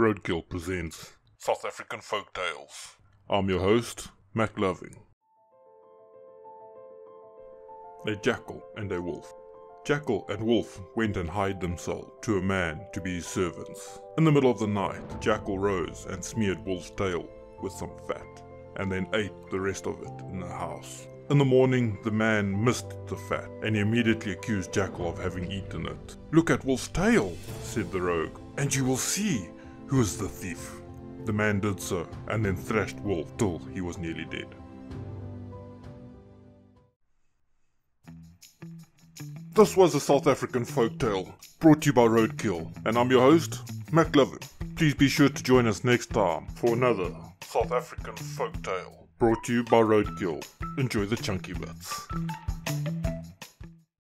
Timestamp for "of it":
19.86-20.24